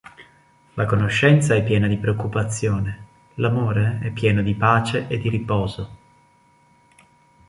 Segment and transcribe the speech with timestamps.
[0.73, 3.05] La conoscenza è piena di preoccupazione,
[3.35, 5.97] l'amore è pieno di pace e di riposo.